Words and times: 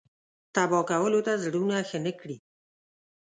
تبا 0.53 0.79
کولو 0.89 1.19
ته 1.25 1.33
زړونه 1.43 1.75
ښه 1.89 1.97
نه 2.05 2.11
کړي. 2.19 2.37